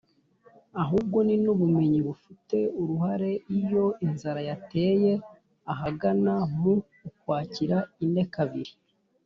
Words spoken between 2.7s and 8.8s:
uruharIyo inzara yatangiye ahagana mu Ukwakira ine kabiri